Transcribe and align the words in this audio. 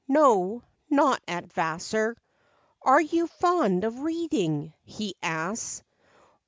"No, 0.07 0.63
not 0.89 1.21
at 1.27 1.53
Vassar." 1.53 2.17
"Are 2.81 3.01
you 3.01 3.27
fond 3.27 3.83
of 3.83 3.99
reading?" 3.99 4.73
he 4.81 5.13
asks. 5.21 5.83